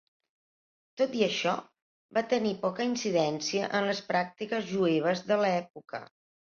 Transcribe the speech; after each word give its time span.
Tot 1.01 1.13
i 1.19 1.21
això, 1.25 1.53
va 2.19 2.25
tenir 2.33 2.55
poca 2.65 2.89
incidència 2.95 3.71
en 3.83 3.89
les 3.93 4.05
pràctiques 4.11 4.69
jueves 4.75 5.27
de 5.33 5.43
l'època. 5.47 6.07